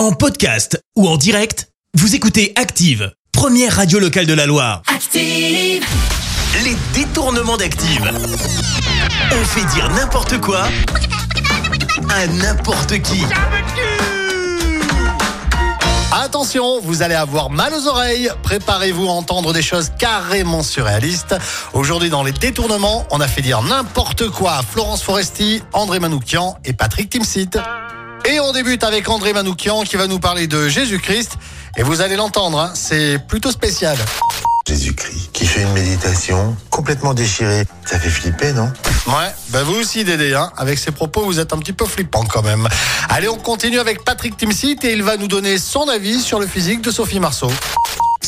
En 0.00 0.12
podcast 0.12 0.82
ou 0.96 1.06
en 1.06 1.18
direct, 1.18 1.68
vous 1.92 2.14
écoutez 2.14 2.54
Active, 2.56 3.12
première 3.32 3.76
radio 3.76 3.98
locale 3.98 4.24
de 4.24 4.32
la 4.32 4.46
Loire. 4.46 4.80
Active. 4.86 5.84
Les 6.64 6.74
détournements 6.94 7.58
d'Active. 7.58 8.10
On 9.30 9.44
fait 9.44 9.66
dire 9.74 9.90
n'importe 9.90 10.40
quoi 10.40 10.62
à 12.08 12.26
n'importe 12.28 13.02
qui. 13.02 13.20
Attention, 16.12 16.80
vous 16.80 17.02
allez 17.02 17.14
avoir 17.14 17.50
mal 17.50 17.74
aux 17.74 17.86
oreilles. 17.86 18.30
Préparez-vous 18.42 19.06
à 19.06 19.12
entendre 19.12 19.52
des 19.52 19.60
choses 19.60 19.92
carrément 19.98 20.62
surréalistes. 20.62 21.36
Aujourd'hui, 21.74 22.08
dans 22.08 22.22
les 22.22 22.32
détournements, 22.32 23.04
on 23.10 23.20
a 23.20 23.28
fait 23.28 23.42
dire 23.42 23.60
n'importe 23.60 24.30
quoi 24.30 24.54
à 24.54 24.62
Florence 24.62 25.02
Foresti, 25.02 25.62
André 25.74 26.00
Manoukian 26.00 26.56
et 26.64 26.72
Patrick 26.72 27.10
Timsit. 27.10 27.50
Et 28.30 28.38
on 28.38 28.52
débute 28.52 28.84
avec 28.84 29.08
André 29.08 29.32
Manoukian 29.32 29.82
qui 29.82 29.96
va 29.96 30.06
nous 30.06 30.20
parler 30.20 30.46
de 30.46 30.68
Jésus-Christ. 30.68 31.32
Et 31.76 31.82
vous 31.82 32.00
allez 32.00 32.14
l'entendre, 32.14 32.60
hein, 32.60 32.70
c'est 32.74 33.18
plutôt 33.26 33.50
spécial. 33.50 33.96
Jésus-Christ, 34.68 35.30
qui 35.32 35.44
fait 35.46 35.62
une 35.62 35.72
méditation 35.72 36.56
complètement 36.70 37.12
déchirée. 37.12 37.64
Ça 37.84 37.98
fait 37.98 38.08
flipper, 38.08 38.52
non? 38.52 38.70
Ouais, 39.08 39.34
bah 39.48 39.64
vous 39.64 39.74
aussi 39.74 40.04
Dédé, 40.04 40.32
hein. 40.34 40.52
avec 40.56 40.78
ces 40.78 40.92
propos 40.92 41.24
vous 41.24 41.40
êtes 41.40 41.52
un 41.52 41.58
petit 41.58 41.72
peu 41.72 41.86
flippant 41.86 42.22
quand 42.24 42.42
même. 42.42 42.68
Allez, 43.08 43.28
on 43.28 43.36
continue 43.36 43.80
avec 43.80 44.04
Patrick 44.04 44.36
Timsit 44.36 44.78
et 44.84 44.92
il 44.92 45.02
va 45.02 45.16
nous 45.16 45.26
donner 45.26 45.58
son 45.58 45.88
avis 45.88 46.20
sur 46.20 46.38
le 46.38 46.46
physique 46.46 46.82
de 46.82 46.92
Sophie 46.92 47.18
Marceau. 47.18 47.50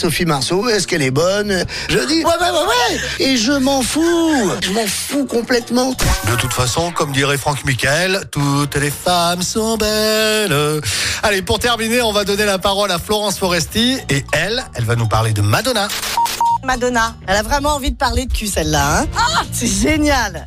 Sophie 0.00 0.24
Marceau, 0.24 0.66
est-ce 0.66 0.86
qu'elle 0.86 1.02
est 1.02 1.10
bonne? 1.10 1.62
Je 1.90 1.98
dis 1.98 2.24
ouais, 2.24 2.24
ouais, 2.24 2.50
ouais, 2.50 2.66
ouais 2.66 3.00
Et 3.18 3.36
je 3.36 3.52
m'en 3.52 3.82
fous 3.82 4.50
Je 4.62 4.70
m'en 4.70 4.86
fous 4.86 5.26
complètement 5.26 5.90
De 6.26 6.36
toute 6.36 6.54
façon, 6.54 6.90
comme 6.90 7.12
dirait 7.12 7.36
Franck 7.36 7.66
Michael, 7.66 8.22
toutes 8.30 8.76
les 8.76 8.90
femmes 8.90 9.42
sont 9.42 9.76
belles. 9.76 10.80
Allez, 11.22 11.42
pour 11.42 11.58
terminer, 11.58 12.00
on 12.00 12.12
va 12.12 12.24
donner 12.24 12.46
la 12.46 12.56
parole 12.56 12.90
à 12.90 12.98
Florence 12.98 13.38
Foresti 13.38 13.98
et 14.08 14.24
elle, 14.32 14.64
elle 14.74 14.84
va 14.84 14.96
nous 14.96 15.06
parler 15.06 15.34
de 15.34 15.42
Madonna. 15.42 15.88
Madonna. 16.64 17.14
Elle 17.26 17.36
a 17.36 17.42
vraiment 17.42 17.74
envie 17.74 17.90
de 17.90 17.98
parler 17.98 18.24
de 18.24 18.32
cul, 18.32 18.46
celle-là. 18.46 19.00
Hein 19.00 19.06
ah, 19.18 19.42
c'est 19.52 19.66
génial. 19.66 20.46